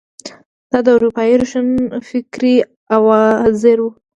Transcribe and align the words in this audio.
دا 0.71 0.79
د 0.85 0.87
اروپايي 0.95 1.33
روښانفکرۍ 1.41 2.55
اوزار 2.95 3.77
وو. 3.81 3.89